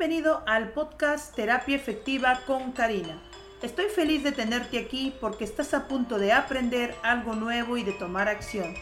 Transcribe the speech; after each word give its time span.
Bienvenido 0.00 0.42
al 0.46 0.72
podcast 0.72 1.36
Terapia 1.36 1.76
Efectiva 1.76 2.40
con 2.46 2.72
Karina. 2.72 3.20
Estoy 3.60 3.84
feliz 3.94 4.24
de 4.24 4.32
tenerte 4.32 4.78
aquí 4.78 5.12
porque 5.20 5.44
estás 5.44 5.74
a 5.74 5.88
punto 5.88 6.18
de 6.18 6.32
aprender 6.32 6.94
algo 7.02 7.34
nuevo 7.34 7.76
y 7.76 7.84
de 7.84 7.92
tomar 7.92 8.26
acción. 8.26 8.74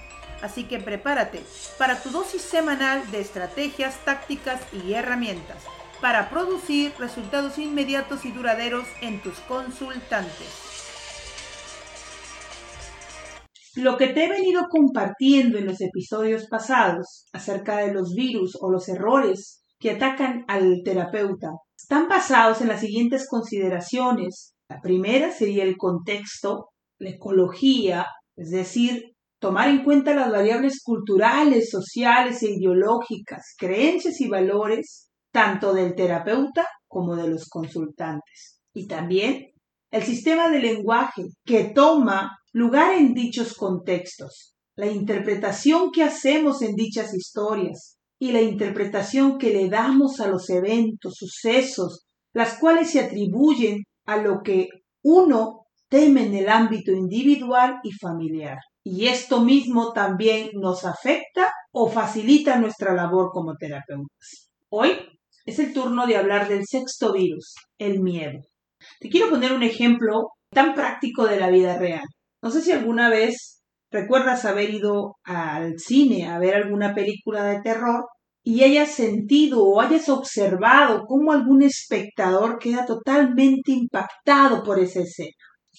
Así 0.43 0.69
que 0.69 0.79
prepárate 0.79 1.43
para 1.77 2.01
tu 2.01 2.11
dosis 2.11 2.43
semanal 2.43 3.11
de 3.11 3.19
estrategias, 3.19 3.97
tácticas 4.05 4.61
y 4.73 4.93
herramientas 4.93 5.65
para 6.01 6.31
producir 6.31 6.93
resultados 7.01 7.59
inmediatos 7.59 8.25
y 8.25 8.31
duraderos 8.31 8.87
en 9.01 9.21
tus 9.21 9.41
consultantes. 9.41 10.47
Lo 13.75 13.97
que 13.97 14.07
te 14.07 14.27
he 14.27 14.29
venido 14.29 14.69
compartiendo 14.71 15.59
en 15.59 15.67
los 15.67 15.81
episodios 15.81 16.47
pasados 16.47 17.27
acerca 17.33 17.79
de 17.79 17.93
los 17.93 18.15
virus 18.15 18.57
o 18.61 18.71
los 18.71 18.89
errores 18.89 19.65
que 19.79 19.91
atacan 19.93 20.45
al 20.49 20.83
terapeuta 20.85 21.49
están 21.77 22.09
basados 22.09 22.61
en 22.61 22.69
las 22.69 22.81
siguientes 22.81 23.27
consideraciones. 23.29 24.55
La 24.69 24.81
primera 24.81 25.31
sería 25.31 25.65
el 25.65 25.77
contexto, 25.77 26.71
la 26.99 27.11
ecología, 27.11 28.07
es 28.37 28.51
decir, 28.51 29.13
tomar 29.41 29.69
en 29.69 29.85
cuenta 29.85 30.15
las 30.15 30.31
variables 30.31 30.83
culturales, 30.83 31.71
sociales 31.71 32.43
e 32.43 32.51
ideológicas, 32.51 33.55
creencias 33.57 34.21
y 34.21 34.29
valores, 34.29 35.11
tanto 35.33 35.73
del 35.73 35.95
terapeuta 35.95 36.67
como 36.89 37.15
de 37.17 37.29
los 37.29 37.49
consultantes. 37.49 38.61
Y 38.75 38.87
también 38.87 39.53
el 39.91 40.03
sistema 40.03 40.51
de 40.51 40.59
lenguaje 40.59 41.23
que 41.45 41.65
toma 41.65 42.37
lugar 42.53 42.95
en 42.95 43.15
dichos 43.15 43.55
contextos, 43.55 44.55
la 44.77 44.87
interpretación 44.87 45.91
que 45.93 46.03
hacemos 46.03 46.63
en 46.63 46.75
dichas 46.75 47.15
historias, 47.15 47.98
y 48.19 48.33
la 48.33 48.41
interpretación 48.41 49.39
que 49.39 49.51
le 49.51 49.69
damos 49.69 50.21
a 50.21 50.29
los 50.29 50.51
eventos, 50.51 51.15
sucesos, 51.17 52.07
las 52.33 52.59
cuales 52.59 52.91
se 52.91 53.01
atribuyen 53.01 53.85
a 54.07 54.17
lo 54.17 54.41
que 54.43 54.69
uno 55.03 55.67
teme 55.89 56.27
en 56.27 56.35
el 56.35 56.49
ámbito 56.49 56.93
individual 56.93 57.79
y 57.83 57.93
familiar. 57.93 58.59
Y 58.85 59.07
esto 59.07 59.43
mismo 59.43 59.93
también 59.93 60.51
nos 60.55 60.85
afecta 60.85 61.53
o 61.73 61.89
facilita 61.89 62.59
nuestra 62.59 62.95
labor 62.95 63.31
como 63.33 63.55
terapeutas. 63.57 64.51
Hoy 64.71 64.93
es 65.45 65.59
el 65.59 65.73
turno 65.73 66.07
de 66.07 66.17
hablar 66.17 66.49
del 66.49 66.65
sexto 66.67 67.13
virus, 67.13 67.55
el 67.79 68.01
miedo. 68.01 68.41
Te 69.01 69.09
quiero 69.09 69.31
poner 69.31 69.53
un 69.53 69.63
ejemplo 69.63 70.29
tan 70.51 70.75
práctico 70.75 71.27
de 71.27 71.39
la 71.39 71.51
vida 71.51 71.79
real. 71.79 72.05
No 72.43 72.51
sé 72.51 72.63
si 72.63 72.73
alguna 72.73 73.09
vez 73.11 73.58
recuerdas 73.91 74.45
haber 74.45 74.71
ido 74.71 75.17
al 75.25 75.79
cine 75.79 76.29
a 76.29 76.39
ver 76.39 76.55
alguna 76.55 76.95
película 76.95 77.45
de 77.45 77.61
terror 77.61 78.05
y 78.43 78.63
hayas 78.65 78.91
sentido 78.93 79.65
o 79.65 79.81
hayas 79.81 80.09
observado 80.09 81.05
cómo 81.07 81.33
algún 81.33 81.63
espectador 81.63 82.59
queda 82.59 82.87
totalmente 82.87 83.73
impactado 83.73 84.63
por 84.63 84.79
esa 84.79 85.01
escena. 85.01 85.33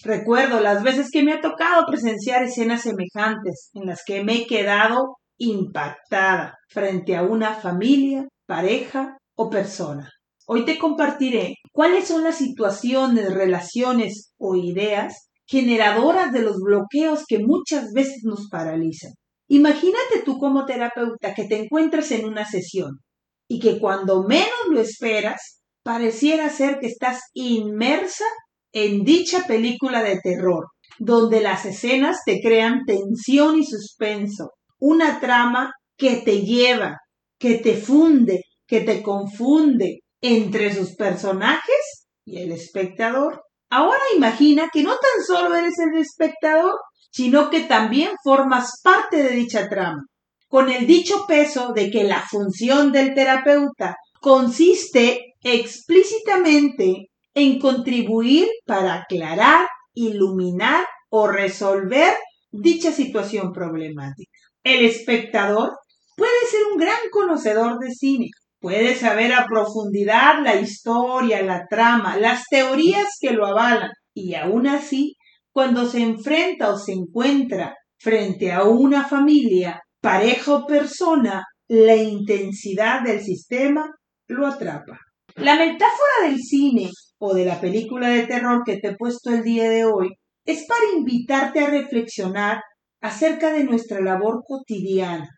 Recuerdo 0.03 0.59
las 0.59 0.83
veces 0.83 1.09
que 1.11 1.23
me 1.23 1.33
ha 1.33 1.41
tocado 1.41 1.85
presenciar 1.87 2.43
escenas 2.43 2.83
semejantes 2.83 3.69
en 3.73 3.87
las 3.87 4.03
que 4.05 4.23
me 4.23 4.35
he 4.35 4.47
quedado 4.47 5.17
impactada 5.37 6.55
frente 6.69 7.15
a 7.15 7.23
una 7.23 7.53
familia, 7.55 8.27
pareja 8.45 9.17
o 9.35 9.49
persona. 9.49 10.09
Hoy 10.45 10.65
te 10.65 10.77
compartiré 10.77 11.55
cuáles 11.71 12.07
son 12.07 12.23
las 12.23 12.35
situaciones, 12.35 13.33
relaciones 13.33 14.33
o 14.37 14.55
ideas 14.55 15.28
generadoras 15.49 16.31
de 16.31 16.43
los 16.43 16.57
bloqueos 16.59 17.23
que 17.27 17.39
muchas 17.39 17.91
veces 17.91 18.21
nos 18.23 18.49
paralizan. 18.49 19.13
Imagínate 19.47 20.21
tú 20.23 20.37
como 20.37 20.65
terapeuta 20.65 21.33
que 21.33 21.45
te 21.45 21.63
encuentras 21.63 22.11
en 22.11 22.25
una 22.25 22.45
sesión 22.45 22.99
y 23.47 23.59
que 23.59 23.79
cuando 23.79 24.23
menos 24.23 24.67
lo 24.69 24.79
esperas, 24.79 25.61
pareciera 25.83 26.49
ser 26.49 26.77
que 26.79 26.85
estás 26.85 27.21
inmersa 27.33 28.25
en 28.71 29.03
dicha 29.03 29.47
película 29.47 30.03
de 30.03 30.19
terror, 30.21 30.67
donde 30.99 31.41
las 31.41 31.65
escenas 31.65 32.19
te 32.23 32.41
crean 32.41 32.81
tensión 32.85 33.57
y 33.57 33.65
suspenso, 33.65 34.51
una 34.79 35.19
trama 35.19 35.71
que 35.97 36.17
te 36.17 36.41
lleva, 36.41 36.97
que 37.39 37.55
te 37.55 37.75
funde, 37.75 38.43
que 38.67 38.81
te 38.81 39.01
confunde 39.01 40.01
entre 40.21 40.71
sus 40.75 40.95
personajes 40.95 42.07
y 42.23 42.37
el 42.37 42.51
espectador. 42.51 43.41
Ahora 43.69 44.01
imagina 44.15 44.69
que 44.71 44.83
no 44.83 44.91
tan 44.91 45.25
solo 45.25 45.55
eres 45.55 45.75
el 45.79 45.99
espectador, 45.99 46.73
sino 47.11 47.49
que 47.49 47.61
también 47.61 48.11
formas 48.23 48.81
parte 48.83 49.21
de 49.21 49.29
dicha 49.29 49.69
trama, 49.69 50.03
con 50.47 50.69
el 50.69 50.87
dicho 50.87 51.25
peso 51.27 51.73
de 51.73 51.89
que 51.91 52.03
la 52.03 52.21
función 52.21 52.91
del 52.91 53.13
terapeuta 53.13 53.95
consiste 54.21 55.35
explícitamente 55.43 57.09
en 57.33 57.59
contribuir 57.59 58.47
para 58.65 58.95
aclarar, 58.95 59.67
iluminar 59.93 60.85
o 61.09 61.27
resolver 61.27 62.13
dicha 62.51 62.91
situación 62.91 63.51
problemática. 63.51 64.31
El 64.63 64.85
espectador 64.85 65.71
puede 66.15 66.45
ser 66.49 66.61
un 66.71 66.77
gran 66.77 66.99
conocedor 67.11 67.79
de 67.79 67.91
cine, 67.91 68.27
Puede 68.59 68.95
saber 68.95 69.33
a 69.33 69.45
profundidad 69.45 70.43
la 70.43 70.55
historia, 70.55 71.41
la 71.41 71.65
trama, 71.69 72.17
las 72.17 72.43
teorías 72.49 73.07
que 73.19 73.31
lo 73.31 73.47
avalan. 73.47 73.91
Y 74.13 74.35
aún 74.35 74.67
así, 74.67 75.15
cuando 75.53 75.89
se 75.89 76.01
enfrenta 76.01 76.69
o 76.69 76.77
se 76.77 76.91
encuentra 76.91 77.75
frente 77.97 78.51
a 78.51 78.63
una 78.63 79.07
familia, 79.07 79.81
pareja 80.01 80.55
o 80.55 80.65
persona, 80.65 81.43
la 81.69 81.95
intensidad 81.95 83.01
del 83.01 83.21
sistema 83.21 83.89
lo 84.27 84.47
atrapa. 84.47 84.99
La 85.35 85.55
metáfora 85.55 86.23
del 86.23 86.39
cine 86.39 86.89
o 87.17 87.33
de 87.33 87.45
la 87.45 87.61
película 87.61 88.09
de 88.09 88.27
terror 88.27 88.63
que 88.65 88.77
te 88.77 88.89
he 88.89 88.95
puesto 88.97 89.29
el 89.29 89.43
día 89.43 89.69
de 89.69 89.85
hoy 89.85 90.09
es 90.45 90.65
para 90.65 90.81
invitarte 90.97 91.59
a 91.59 91.69
reflexionar 91.69 92.61
acerca 93.01 93.53
de 93.53 93.63
nuestra 93.63 94.01
labor 94.01 94.41
cotidiana, 94.45 95.29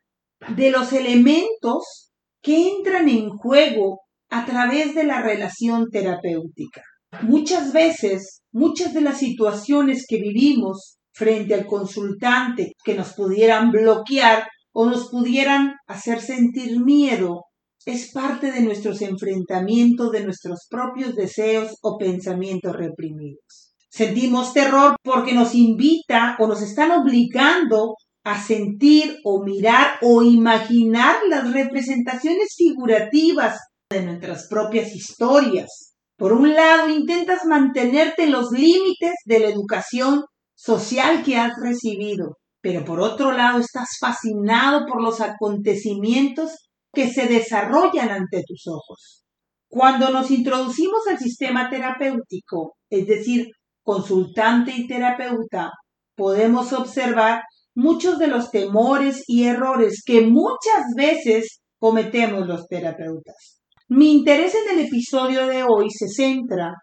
de 0.56 0.72
los 0.72 0.94
elementos 0.94 2.11
que 2.41 2.69
entran 2.69 3.07
en 3.09 3.29
juego 3.29 4.02
a 4.29 4.46
través 4.46 4.96
de 4.96 5.03
la 5.03 5.22
relación 5.22 5.90
terapéutica. 5.91 6.81
Muchas 7.24 7.74
veces, 7.74 8.41
muchas 8.52 8.94
de 8.94 9.02
las 9.02 9.19
situaciones 9.19 10.06
que 10.07 10.18
vivimos 10.18 10.97
frente 11.13 11.53
al 11.53 11.66
consultante 11.66 12.74
que 12.84 12.96
nos 12.96 13.13
pudieran 13.13 13.72
bloquear 13.72 14.47
o 14.74 14.85
nos 14.85 15.09
pudieran 15.09 15.74
hacer 15.88 16.22
sentir 16.22 16.79
miedo, 16.79 17.44
es 17.85 18.12
parte 18.12 18.52
de 18.52 18.62
nuestros 18.62 19.02
enfrentamientos 19.02 20.12
de 20.12 20.23
nuestros 20.23 20.68
propios 20.69 21.16
deseos 21.16 21.78
o 21.81 21.97
pensamientos 21.97 22.73
reprimidos. 22.73 23.73
Sentimos 23.90 24.53
terror 24.53 24.96
porque 25.03 25.34
nos 25.34 25.53
invita 25.53 26.38
o 26.40 26.47
nos 26.47 26.62
están 26.62 26.91
obligando 26.91 27.96
a 28.24 28.42
sentir 28.42 29.18
o 29.24 29.44
mirar 29.44 29.98
o 30.02 30.22
imaginar 30.22 31.16
las 31.30 31.52
representaciones 31.52 32.54
figurativas 32.56 33.58
de 33.90 34.04
nuestras 34.04 34.48
propias 34.48 34.96
historias. 34.96 35.96
Por 36.18 36.34
un 36.34 36.54
lado, 36.54 36.90
intentas 36.90 37.46
mantenerte 37.46 38.24
en 38.24 38.32
los 38.32 38.52
límites 38.52 39.14
de 39.26 39.40
la 39.40 39.48
educación 39.48 40.24
social 40.54 41.24
que 41.24 41.38
has 41.38 41.54
recibido, 41.59 42.38
pero 42.62 42.86
por 42.86 43.00
otro 43.00 43.32
lado 43.32 43.59
estás 43.59 43.90
fascinado 44.00 44.86
por 44.86 45.02
los 45.02 45.20
acontecimientos 45.20 46.52
que 46.94 47.09
se 47.09 47.26
desarrollan 47.26 48.09
ante 48.09 48.44
tus 48.46 48.68
ojos. 48.68 49.24
Cuando 49.68 50.09
nos 50.12 50.30
introducimos 50.30 51.08
al 51.09 51.18
sistema 51.18 51.70
terapéutico, 51.70 52.76
es 52.90 53.08
decir, 53.08 53.48
consultante 53.84 54.74
y 54.76 54.86
terapeuta, 54.86 55.72
podemos 56.16 56.72
observar 56.74 57.42
muchos 57.76 58.20
de 58.20 58.28
los 58.28 58.52
temores 58.52 59.24
y 59.28 59.46
errores 59.46 60.04
que 60.06 60.22
muchas 60.22 60.84
veces 60.96 61.62
cometemos 61.80 62.48
los 62.48 62.68
terapeutas. 62.68 63.62
Mi 63.88 64.14
interés 64.14 64.54
en 64.56 64.78
el 64.78 64.86
episodio 64.86 65.48
de 65.48 65.64
hoy 65.64 65.90
se 65.90 66.08
centra 66.08 66.73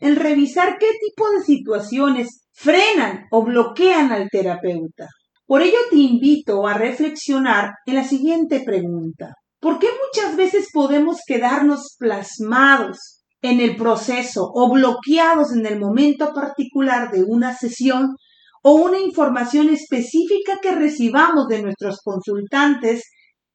en 0.00 0.16
revisar 0.16 0.78
qué 0.78 0.88
tipo 1.00 1.30
de 1.30 1.42
situaciones 1.44 2.46
frenan 2.52 3.26
o 3.30 3.44
bloquean 3.44 4.12
al 4.12 4.28
terapeuta. 4.30 5.06
Por 5.46 5.62
ello 5.62 5.78
te 5.90 5.96
invito 5.96 6.66
a 6.66 6.74
reflexionar 6.74 7.70
en 7.86 7.94
la 7.94 8.04
siguiente 8.04 8.60
pregunta. 8.60 9.34
¿Por 9.60 9.78
qué 9.78 9.86
muchas 10.06 10.36
veces 10.36 10.68
podemos 10.72 11.18
quedarnos 11.26 11.94
plasmados 11.98 13.22
en 13.42 13.60
el 13.60 13.76
proceso 13.76 14.50
o 14.52 14.72
bloqueados 14.72 15.52
en 15.52 15.66
el 15.66 15.78
momento 15.78 16.32
particular 16.34 17.10
de 17.12 17.22
una 17.22 17.54
sesión 17.54 18.16
o 18.68 18.72
una 18.72 18.98
información 18.98 19.68
específica 19.68 20.58
que 20.60 20.72
recibamos 20.72 21.46
de 21.46 21.62
nuestros 21.62 22.00
consultantes 22.02 23.04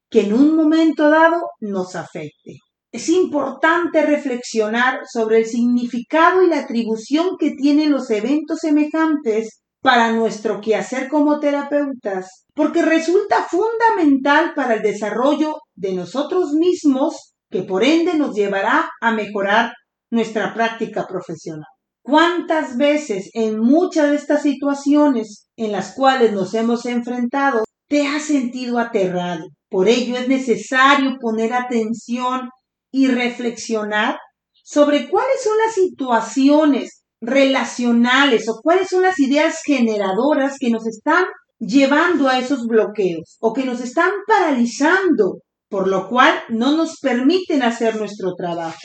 que 0.09 0.21
en 0.21 0.31
un 0.31 0.55
momento 0.55 1.09
dado 1.09 1.41
nos 1.59 1.97
afecte. 1.97 2.59
Es 2.93 3.09
importante 3.09 4.05
reflexionar 4.05 5.01
sobre 5.11 5.39
el 5.39 5.45
significado 5.47 6.43
y 6.43 6.47
la 6.47 6.59
atribución 6.59 7.35
que 7.37 7.51
tienen 7.51 7.91
los 7.91 8.09
eventos 8.09 8.59
semejantes 8.59 9.59
para 9.81 10.13
nuestro 10.13 10.61
quehacer 10.61 11.09
como 11.09 11.41
terapeutas, 11.41 12.45
porque 12.55 12.81
resulta 12.81 13.45
fundamental 13.49 14.53
para 14.55 14.75
el 14.75 14.81
desarrollo 14.81 15.55
de 15.75 15.93
nosotros 15.93 16.53
mismos 16.53 17.33
que 17.49 17.63
por 17.63 17.83
ende 17.83 18.13
nos 18.13 18.33
llevará 18.33 18.89
a 19.01 19.11
mejorar 19.11 19.73
nuestra 20.09 20.53
práctica 20.53 21.05
profesional. 21.05 21.70
¿Cuántas 22.03 22.77
veces 22.77 23.29
en 23.33 23.59
muchas 23.59 24.09
de 24.09 24.15
estas 24.15 24.41
situaciones 24.41 25.47
en 25.55 25.71
las 25.71 25.93
cuales 25.93 26.33
nos 26.33 26.53
hemos 26.55 26.85
enfrentado 26.85 27.63
te 27.87 28.07
has 28.07 28.23
sentido 28.23 28.79
aterrado? 28.79 29.45
Por 29.69 29.87
ello 29.87 30.17
es 30.17 30.27
necesario 30.27 31.17
poner 31.19 31.53
atención 31.53 32.49
y 32.91 33.07
reflexionar 33.07 34.17
sobre 34.63 35.09
cuáles 35.09 35.43
son 35.43 35.57
las 35.57 35.73
situaciones 35.75 37.03
relacionales 37.21 38.49
o 38.49 38.59
cuáles 38.63 38.87
son 38.89 39.03
las 39.03 39.19
ideas 39.19 39.59
generadoras 39.63 40.57
que 40.59 40.71
nos 40.71 40.87
están 40.87 41.25
llevando 41.59 42.27
a 42.27 42.39
esos 42.39 42.65
bloqueos 42.65 43.37
o 43.39 43.53
que 43.53 43.63
nos 43.63 43.79
están 43.79 44.11
paralizando, 44.27 45.41
por 45.69 45.87
lo 45.87 46.09
cual 46.09 46.33
no 46.49 46.75
nos 46.75 46.97
permiten 46.99 47.61
hacer 47.61 47.95
nuestro 47.95 48.33
trabajo. 48.35 48.79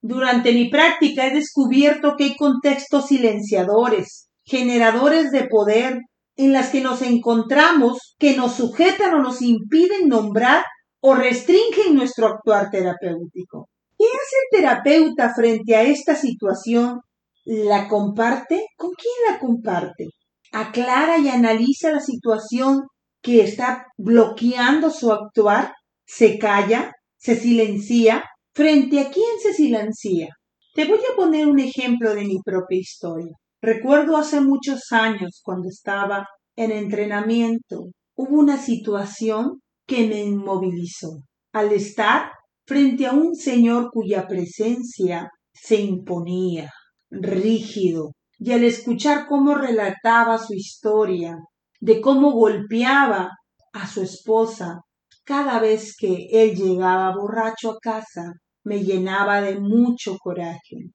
Durante 0.00 0.52
mi 0.52 0.70
práctica 0.70 1.26
he 1.26 1.34
descubierto 1.34 2.14
que 2.16 2.24
hay 2.24 2.36
contextos 2.36 3.06
silenciadores, 3.06 4.28
generadores 4.44 5.30
de 5.30 5.46
poder, 5.46 5.98
en 6.36 6.52
las 6.52 6.70
que 6.70 6.80
nos 6.80 7.02
encontramos 7.02 8.14
que 8.18 8.36
nos 8.36 8.54
sujetan 8.54 9.14
o 9.14 9.22
nos 9.22 9.42
impiden 9.42 10.08
nombrar 10.08 10.64
o 11.00 11.14
restringen 11.14 11.94
nuestro 11.94 12.28
actuar 12.28 12.70
terapéutico. 12.70 13.68
¿Qué 13.98 14.04
hace 14.04 14.36
el 14.44 14.60
terapeuta 14.60 15.34
frente 15.34 15.74
a 15.74 15.82
esta 15.82 16.14
situación? 16.14 17.00
¿La 17.44 17.88
comparte? 17.88 18.66
¿Con 18.76 18.90
quién 18.92 19.14
la 19.28 19.40
comparte? 19.40 20.06
¿Aclara 20.52 21.18
y 21.18 21.28
analiza 21.28 21.90
la 21.90 22.00
situación 22.00 22.82
que 23.20 23.42
está 23.42 23.86
bloqueando 23.96 24.90
su 24.90 25.12
actuar? 25.12 25.72
¿Se 26.06 26.38
calla? 26.38 26.92
¿Se 27.16 27.34
silencia? 27.34 28.24
¿Frente 28.58 28.98
a 28.98 29.08
quién 29.08 29.38
se 29.40 29.54
silencia? 29.54 30.30
Te 30.74 30.84
voy 30.84 30.98
a 30.98 31.14
poner 31.14 31.46
un 31.46 31.60
ejemplo 31.60 32.12
de 32.12 32.24
mi 32.24 32.40
propia 32.44 32.80
historia. 32.80 33.30
Recuerdo 33.62 34.16
hace 34.16 34.40
muchos 34.40 34.90
años, 34.90 35.40
cuando 35.44 35.68
estaba 35.68 36.26
en 36.56 36.72
entrenamiento, 36.72 37.84
hubo 38.16 38.36
una 38.36 38.56
situación 38.58 39.60
que 39.86 40.08
me 40.08 40.24
inmovilizó. 40.24 41.20
Al 41.52 41.70
estar 41.70 42.32
frente 42.66 43.06
a 43.06 43.12
un 43.12 43.36
señor 43.36 43.90
cuya 43.92 44.26
presencia 44.26 45.30
se 45.52 45.76
imponía, 45.76 46.68
rígido, 47.12 48.10
y 48.40 48.50
al 48.50 48.64
escuchar 48.64 49.26
cómo 49.28 49.54
relataba 49.54 50.36
su 50.36 50.54
historia, 50.54 51.36
de 51.78 52.00
cómo 52.00 52.32
golpeaba 52.32 53.30
a 53.72 53.86
su 53.86 54.02
esposa 54.02 54.80
cada 55.22 55.60
vez 55.60 55.94
que 55.96 56.26
él 56.32 56.56
llegaba 56.56 57.14
borracho 57.14 57.70
a 57.70 57.78
casa, 57.80 58.32
me 58.64 58.84
llenaba 58.84 59.40
de 59.40 59.58
mucho 59.58 60.16
coraje. 60.18 60.90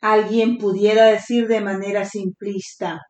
Alguien 0.00 0.58
pudiera 0.58 1.06
decir 1.06 1.48
de 1.48 1.60
manera 1.60 2.04
simplista, 2.04 3.00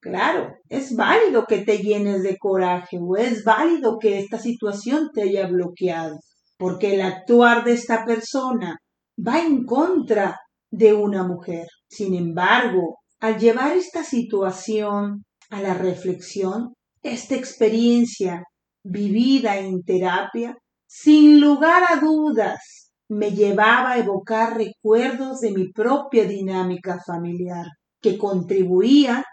claro, 0.00 0.54
es 0.68 0.94
válido 0.94 1.46
que 1.46 1.58
te 1.58 1.78
llenes 1.78 2.22
de 2.22 2.36
coraje 2.36 2.98
o 3.00 3.16
es 3.16 3.44
válido 3.44 3.98
que 3.98 4.18
esta 4.18 4.38
situación 4.38 5.10
te 5.14 5.22
haya 5.22 5.46
bloqueado, 5.46 6.18
porque 6.58 6.94
el 6.94 7.02
actuar 7.02 7.64
de 7.64 7.72
esta 7.72 8.04
persona 8.04 8.78
va 9.16 9.40
en 9.40 9.64
contra 9.64 10.36
de 10.70 10.92
una 10.92 11.22
mujer. 11.26 11.66
Sin 11.88 12.14
embargo, 12.14 12.98
al 13.20 13.38
llevar 13.38 13.76
esta 13.76 14.02
situación 14.04 15.24
a 15.50 15.62
la 15.62 15.74
reflexión, 15.74 16.74
esta 17.02 17.34
experiencia 17.34 18.42
vivida 18.82 19.56
en 19.58 19.82
terapia, 19.82 20.56
sin 20.86 21.40
lugar 21.40 21.84
a 21.88 21.96
dudas, 21.96 22.83
me 23.14 23.30
llevaba 23.30 23.92
a 23.92 23.98
evocar 23.98 24.56
recuerdos 24.56 25.40
de 25.40 25.52
mi 25.52 25.72
propia 25.72 26.24
dinámica 26.24 27.00
familiar, 27.06 27.66
que 28.00 28.18
contribuía 28.18 29.24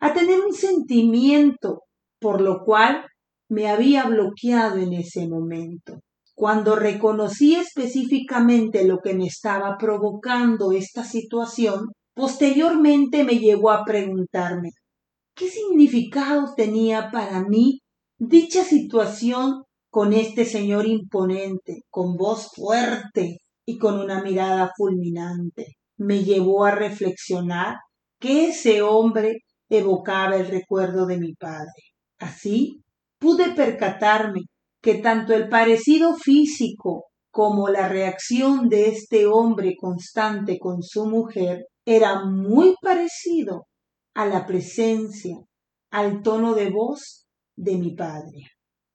a 0.00 0.12
tener 0.12 0.40
un 0.40 0.52
sentimiento 0.52 1.82
por 2.20 2.40
lo 2.40 2.64
cual 2.64 3.06
me 3.48 3.68
había 3.68 4.04
bloqueado 4.04 4.78
en 4.78 4.92
ese 4.92 5.28
momento. 5.28 6.00
Cuando 6.34 6.74
reconocí 6.74 7.54
específicamente 7.54 8.84
lo 8.84 8.98
que 8.98 9.14
me 9.14 9.26
estaba 9.26 9.76
provocando 9.78 10.72
esta 10.72 11.04
situación, 11.04 11.88
posteriormente 12.14 13.24
me 13.24 13.38
llevó 13.38 13.70
a 13.70 13.84
preguntarme 13.84 14.70
qué 15.34 15.48
significado 15.48 16.52
tenía 16.56 17.10
para 17.10 17.44
mí 17.44 17.80
dicha 18.18 18.64
situación 18.64 19.64
con 19.90 20.12
este 20.12 20.44
señor 20.44 20.86
imponente, 20.86 21.82
con 21.90 22.16
voz 22.16 22.50
fuerte 22.54 23.38
y 23.66 23.76
con 23.76 23.98
una 23.98 24.22
mirada 24.22 24.70
fulminante. 24.76 25.76
Me 25.98 26.22
llevó 26.22 26.64
a 26.64 26.70
reflexionar 26.70 27.76
que 28.20 28.46
ese 28.48 28.82
hombre 28.82 29.38
evocaba 29.68 30.36
el 30.36 30.46
recuerdo 30.46 31.06
de 31.06 31.18
mi 31.18 31.34
padre. 31.34 31.82
Así 32.18 32.82
pude 33.18 33.50
percatarme 33.50 34.42
que 34.80 34.94
tanto 34.94 35.34
el 35.34 35.48
parecido 35.48 36.14
físico 36.14 37.06
como 37.32 37.68
la 37.68 37.88
reacción 37.88 38.68
de 38.68 38.88
este 38.88 39.26
hombre 39.26 39.74
constante 39.78 40.58
con 40.58 40.82
su 40.82 41.06
mujer 41.06 41.66
era 41.84 42.24
muy 42.24 42.74
parecido 42.80 43.66
a 44.14 44.26
la 44.26 44.46
presencia, 44.46 45.36
al 45.90 46.22
tono 46.22 46.54
de 46.54 46.70
voz 46.70 47.26
de 47.56 47.76
mi 47.76 47.94
padre 47.94 48.50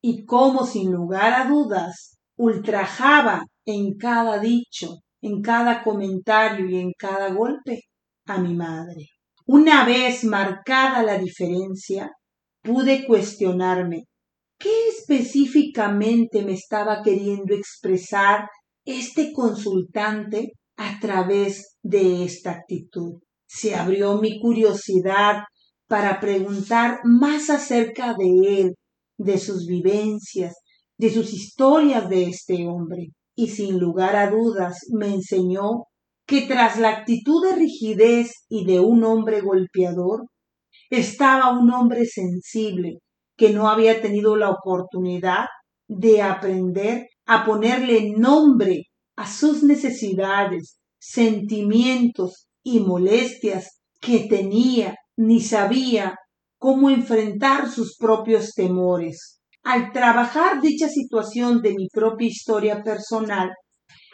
y 0.07 0.23
cómo 0.23 0.67
sin 0.67 0.91
lugar 0.91 1.33
a 1.33 1.49
dudas 1.49 2.19
ultrajaba 2.37 3.43
en 3.65 3.97
cada 3.97 4.37
dicho, 4.37 4.99
en 5.19 5.41
cada 5.41 5.83
comentario 5.83 6.69
y 6.69 6.77
en 6.77 6.91
cada 6.95 7.33
golpe 7.33 7.79
a 8.27 8.37
mi 8.37 8.53
madre. 8.53 9.07
Una 9.47 9.83
vez 9.83 10.23
marcada 10.23 11.01
la 11.01 11.17
diferencia, 11.17 12.11
pude 12.61 13.07
cuestionarme 13.07 14.03
qué 14.59 14.89
específicamente 14.89 16.43
me 16.43 16.53
estaba 16.53 17.01
queriendo 17.01 17.55
expresar 17.55 18.47
este 18.85 19.33
consultante 19.33 20.51
a 20.77 20.99
través 20.99 21.79
de 21.81 22.25
esta 22.25 22.51
actitud. 22.51 23.23
Se 23.47 23.73
abrió 23.73 24.21
mi 24.21 24.39
curiosidad 24.39 25.45
para 25.87 26.19
preguntar 26.19 26.99
más 27.05 27.49
acerca 27.49 28.13
de 28.13 28.61
él, 28.61 28.75
de 29.17 29.37
sus 29.37 29.65
vivencias, 29.67 30.55
de 30.97 31.09
sus 31.09 31.33
historias 31.33 32.09
de 32.09 32.25
este 32.25 32.67
hombre, 32.67 33.09
y 33.35 33.49
sin 33.49 33.79
lugar 33.79 34.15
a 34.15 34.29
dudas 34.29 34.79
me 34.93 35.13
enseñó 35.13 35.85
que 36.25 36.41
tras 36.41 36.79
la 36.79 36.89
actitud 36.89 37.45
de 37.47 37.55
rigidez 37.55 38.45
y 38.49 38.65
de 38.65 38.79
un 38.79 39.03
hombre 39.03 39.41
golpeador, 39.41 40.25
estaba 40.89 41.57
un 41.57 41.71
hombre 41.71 42.05
sensible 42.05 42.99
que 43.37 43.51
no 43.51 43.69
había 43.69 44.01
tenido 44.01 44.35
la 44.35 44.51
oportunidad 44.51 45.45
de 45.87 46.21
aprender 46.21 47.07
a 47.25 47.45
ponerle 47.45 48.13
nombre 48.17 48.83
a 49.15 49.27
sus 49.27 49.63
necesidades, 49.63 50.79
sentimientos 50.99 52.47
y 52.63 52.79
molestias 52.79 53.81
que 53.99 54.27
tenía 54.27 54.95
ni 55.17 55.41
sabía 55.41 56.15
cómo 56.57 56.89
enfrentar 56.89 57.69
sus 57.69 57.97
propios 57.97 58.53
temores. 58.53 59.39
Al 59.63 59.91
trabajar 59.91 60.61
dicha 60.61 60.87
situación 60.87 61.61
de 61.61 61.73
mi 61.73 61.87
propia 61.89 62.27
historia 62.27 62.83
personal, 62.83 63.51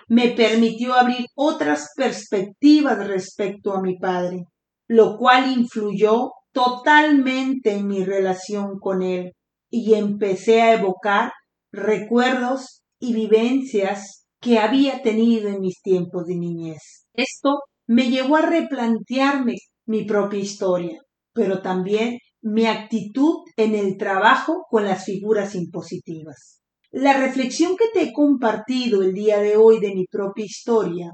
me 0.07 0.29
permitió 0.29 0.93
abrir 0.93 1.25
otras 1.36 1.89
perspectivas 1.95 3.07
respecto 3.07 3.74
a 3.74 3.81
mi 3.81 3.98
padre, 3.98 4.43
lo 4.88 5.17
cual 5.17 5.51
influyó 5.51 6.31
totalmente 6.51 7.71
en 7.71 7.88
mi 7.88 8.03
relación 8.03 8.77
con 8.79 9.01
él 9.01 9.31
y 9.69 9.93
empecé 9.93 10.62
a 10.62 10.74
evocar 10.74 11.31
recuerdos 11.71 12.83
y 13.00 13.13
vivencias 13.13 14.25
que 14.41 14.60
había 14.60 15.01
tenido 15.01 15.48
en 15.48 15.62
mis 15.62 15.81
tiempos 15.81 16.25
de 16.25 16.36
niñez. 16.36 17.05
Esto 17.13 17.60
me 17.88 18.10
llevó 18.10 18.38
a 18.38 18.41
replantearme 18.41 19.55
mi 19.86 20.03
propia 20.03 20.39
historia, 20.39 21.00
pero 21.33 21.62
también 21.62 22.17
mi 22.41 22.65
actitud 22.65 23.43
en 23.55 23.75
el 23.75 23.98
trabajo 23.98 24.65
con 24.69 24.86
las 24.86 25.05
figuras 25.05 25.55
impositivas. 25.55 26.62
La 26.91 27.13
reflexión 27.13 27.77
que 27.77 27.86
te 27.93 28.03
he 28.03 28.13
compartido 28.13 29.01
el 29.01 29.13
día 29.13 29.39
de 29.39 29.57
hoy 29.57 29.79
de 29.79 29.93
mi 29.93 30.05
propia 30.05 30.45
historia 30.45 31.12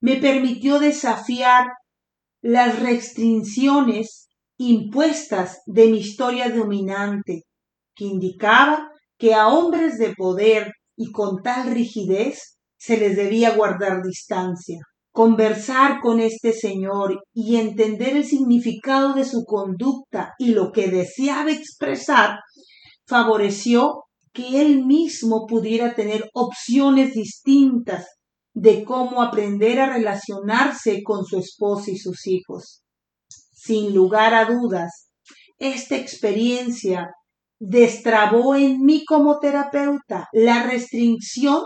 me 0.00 0.16
permitió 0.16 0.78
desafiar 0.78 1.68
las 2.42 2.80
restricciones 2.80 4.28
impuestas 4.56 5.60
de 5.66 5.86
mi 5.86 5.98
historia 5.98 6.50
dominante, 6.50 7.44
que 7.94 8.04
indicaba 8.04 8.90
que 9.18 9.34
a 9.34 9.48
hombres 9.48 9.98
de 9.98 10.14
poder 10.14 10.72
y 10.96 11.12
con 11.12 11.42
tal 11.42 11.70
rigidez 11.70 12.58
se 12.76 12.96
les 12.96 13.16
debía 13.16 13.54
guardar 13.54 14.02
distancia 14.02 14.80
conversar 15.12 16.00
con 16.00 16.20
este 16.20 16.52
señor 16.52 17.22
y 17.32 17.56
entender 17.56 18.16
el 18.16 18.24
significado 18.24 19.14
de 19.14 19.24
su 19.24 19.44
conducta 19.44 20.34
y 20.38 20.52
lo 20.52 20.70
que 20.72 20.88
deseaba 20.88 21.50
expresar, 21.50 22.38
favoreció 23.06 24.04
que 24.32 24.60
él 24.60 24.84
mismo 24.86 25.46
pudiera 25.46 25.94
tener 25.94 26.30
opciones 26.32 27.14
distintas 27.14 28.06
de 28.54 28.84
cómo 28.84 29.22
aprender 29.22 29.80
a 29.80 29.92
relacionarse 29.92 31.02
con 31.02 31.24
su 31.24 31.38
esposa 31.38 31.90
y 31.90 31.96
sus 31.96 32.26
hijos. 32.26 32.82
Sin 33.28 33.92
lugar 33.94 34.34
a 34.34 34.44
dudas, 34.44 35.10
esta 35.58 35.96
experiencia 35.96 37.10
destrabó 37.58 38.54
en 38.54 38.80
mí 38.82 39.04
como 39.04 39.38
terapeuta 39.38 40.28
la 40.32 40.62
restricción 40.64 41.62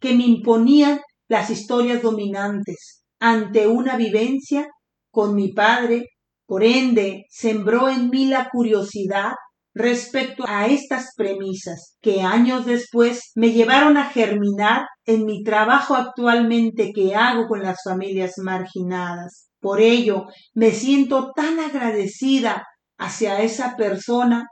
que 0.00 0.14
me 0.14 0.24
imponían 0.24 1.00
las 1.28 1.50
historias 1.50 2.02
dominantes 2.02 3.04
ante 3.20 3.66
una 3.66 3.96
vivencia 3.96 4.68
con 5.10 5.34
mi 5.34 5.52
padre, 5.52 6.06
por 6.46 6.64
ende, 6.64 7.24
sembró 7.28 7.88
en 7.88 8.08
mí 8.08 8.26
la 8.26 8.48
curiosidad 8.50 9.32
respecto 9.74 10.44
a 10.46 10.66
estas 10.66 11.12
premisas 11.16 11.96
que 12.00 12.22
años 12.22 12.66
después 12.66 13.30
me 13.34 13.52
llevaron 13.52 13.96
a 13.96 14.06
germinar 14.06 14.86
en 15.04 15.24
mi 15.24 15.42
trabajo 15.42 15.94
actualmente 15.94 16.92
que 16.94 17.14
hago 17.14 17.46
con 17.46 17.62
las 17.62 17.78
familias 17.84 18.34
marginadas. 18.38 19.50
Por 19.60 19.80
ello, 19.80 20.26
me 20.54 20.72
siento 20.72 21.32
tan 21.34 21.60
agradecida 21.60 22.64
hacia 22.98 23.42
esa 23.42 23.76
persona, 23.76 24.46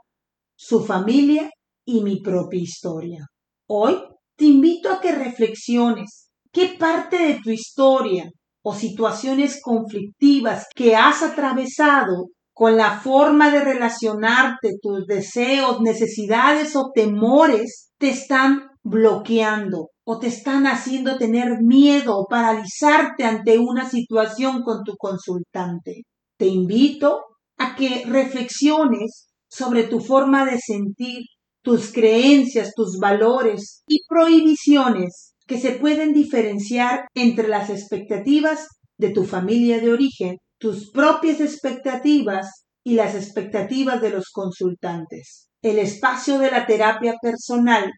su 0.55 0.85
familia 0.85 1.49
y 1.85 2.01
mi 2.03 2.21
propia 2.21 2.61
historia. 2.61 3.25
Hoy 3.67 3.97
te 4.35 4.45
invito 4.45 4.91
a 4.91 5.01
que 5.01 5.13
reflexiones 5.13 6.26
qué 6.51 6.75
parte 6.79 7.17
de 7.17 7.39
tu 7.43 7.51
historia 7.51 8.29
o 8.63 8.73
situaciones 8.73 9.59
conflictivas 9.61 10.65
que 10.75 10.95
has 10.95 11.23
atravesado 11.23 12.27
con 12.53 12.75
la 12.75 12.99
forma 12.99 13.51
de 13.51 13.63
relacionarte, 13.63 14.77
tus 14.81 15.05
deseos, 15.05 15.79
necesidades 15.81 16.75
o 16.75 16.91
temores 16.93 17.91
te 17.99 18.09
están 18.09 18.63
bloqueando 18.83 19.89
o 20.03 20.19
te 20.19 20.27
están 20.27 20.65
haciendo 20.65 21.17
tener 21.17 21.61
miedo 21.61 22.17
o 22.17 22.25
paralizarte 22.27 23.25
ante 23.25 23.59
una 23.59 23.87
situación 23.87 24.63
con 24.63 24.83
tu 24.83 24.95
consultante. 24.97 26.03
Te 26.37 26.47
invito 26.47 27.21
a 27.57 27.75
que 27.75 28.03
reflexiones 28.05 29.27
sobre 29.49 29.83
tu 29.83 29.99
forma 29.99 30.45
de 30.45 30.57
sentir, 30.57 31.23
tus 31.61 31.91
creencias, 31.91 32.73
tus 32.75 32.97
valores 32.97 33.83
y 33.87 33.99
prohibiciones 34.07 35.35
que 35.47 35.57
se 35.59 35.71
pueden 35.71 36.13
diferenciar 36.13 37.07
entre 37.15 37.47
las 37.47 37.69
expectativas 37.69 38.67
de 38.97 39.11
tu 39.11 39.23
familia 39.23 39.79
de 39.79 39.91
origen 39.91 40.37
tus 40.59 40.91
propias 40.91 41.39
expectativas 41.39 42.65
y 42.83 42.95
las 42.95 43.15
expectativas 43.15 44.01
de 44.01 44.09
los 44.09 44.29
consultantes. 44.31 45.49
El 45.61 45.79
espacio 45.79 46.39
de 46.39 46.51
la 46.51 46.65
terapia 46.65 47.15
personal 47.21 47.91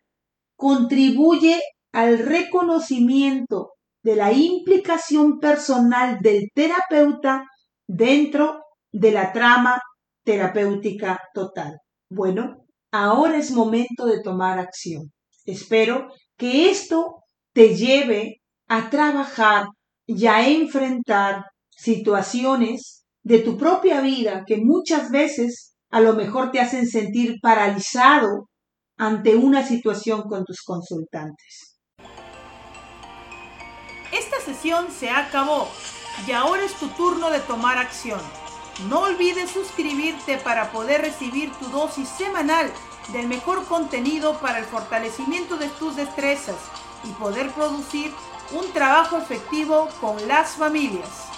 contribuye 0.58 1.60
al 1.94 2.20
reconocimiento 2.20 3.72
de 4.04 4.16
la 4.16 4.32
implicación 4.32 5.40
personal 5.40 6.20
del 6.22 6.50
terapeuta 6.54 7.44
dentro 7.88 8.62
de 8.92 9.12
la 9.12 9.32
trama 9.32 9.82
terapéutica 10.24 11.20
total. 11.34 11.78
Bueno, 12.10 12.66
ahora 12.92 13.38
es 13.38 13.52
momento 13.52 14.06
de 14.06 14.22
tomar 14.22 14.60
acción. 14.60 15.12
Espero 15.46 16.08
que 16.38 16.70
esto 16.70 17.24
te 17.60 17.76
lleve 17.76 18.42
a 18.70 18.90
trabajar 18.90 19.66
y 20.08 20.28
a 20.28 20.48
enfrentar 20.48 21.44
situaciones 21.70 23.04
de 23.22 23.40
tu 23.40 23.58
propia 23.58 24.00
vida 24.00 24.46
que 24.48 24.56
muchas 24.64 25.12
veces 25.12 25.76
a 25.92 26.00
lo 26.00 26.14
mejor 26.14 26.52
te 26.52 26.62
hacen 26.62 26.88
sentir 26.88 27.36
paralizado 27.42 28.48
ante 28.98 29.36
una 29.36 29.68
situación 29.68 30.22
con 30.22 30.46
tus 30.46 30.62
consultantes. 30.62 31.78
Esta 34.14 34.40
sesión 34.40 34.90
se 34.90 35.10
acabó 35.10 35.68
y 36.26 36.32
ahora 36.32 36.64
es 36.64 36.76
tu 36.76 36.88
turno 36.88 37.30
de 37.30 37.42
tomar 37.42 37.78
acción. 37.78 38.22
No 38.88 39.02
olvides 39.02 39.50
suscribirte 39.50 40.38
para 40.38 40.72
poder 40.72 41.02
recibir 41.02 41.52
tu 41.56 41.66
dosis 41.66 42.08
semanal 42.08 42.72
del 43.12 43.28
mejor 43.28 43.66
contenido 43.66 44.40
para 44.40 44.60
el 44.60 44.66
fortalecimiento 44.66 45.58
de 45.58 45.68
tus 45.68 45.98
destrezas 45.98 46.56
y 47.04 47.10
poder 47.12 47.52
producir 47.52 48.14
un 48.52 48.72
trabajo 48.72 49.18
efectivo 49.18 49.90
con 50.02 50.28
las 50.28 50.52
familias. 50.52 51.29